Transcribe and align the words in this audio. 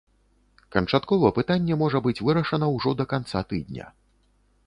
Канчаткова 0.75 1.27
пытанне 1.37 1.77
можа 1.83 2.01
быць 2.09 2.15
вырашана 2.29 2.71
ўжо 2.75 2.95
да 3.01 3.05
канца 3.11 3.39
тыдня. 3.51 3.85